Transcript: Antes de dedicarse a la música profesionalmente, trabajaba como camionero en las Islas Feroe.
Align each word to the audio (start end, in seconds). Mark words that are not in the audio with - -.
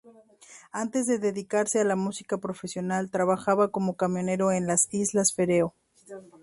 Antes 0.83 1.05
de 1.05 1.19
dedicarse 1.19 1.79
a 1.79 1.83
la 1.83 1.95
música 1.95 2.39
profesionalmente, 2.39 3.11
trabajaba 3.11 3.67
como 3.69 3.97
camionero 3.97 4.51
en 4.51 4.65
las 4.65 4.91
Islas 4.91 5.35
Feroe. 5.35 5.73